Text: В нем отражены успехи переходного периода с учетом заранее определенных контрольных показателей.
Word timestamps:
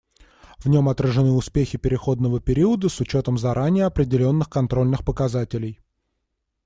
В 0.57 0.65
нем 0.67 0.89
отражены 0.89 1.29
успехи 1.29 1.77
переходного 1.77 2.39
периода 2.41 2.89
с 2.89 2.99
учетом 3.01 3.37
заранее 3.37 3.85
определенных 3.85 4.49
контрольных 4.49 5.05
показателей. 5.05 5.79